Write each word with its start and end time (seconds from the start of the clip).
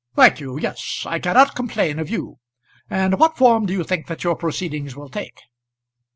"Thank 0.15 0.39
you; 0.39 0.57
yes; 0.59 1.03
I 1.05 1.19
cannot 1.19 1.55
complain 1.55 1.99
of 1.99 2.09
you. 2.09 2.39
And 2.89 3.19
what 3.19 3.37
form 3.37 3.67
do 3.67 3.73
you 3.73 3.83
think 3.83 4.07
that 4.07 4.23
your 4.23 4.35
proceedings 4.35 4.95
will 4.95 5.09
take?" 5.09 5.41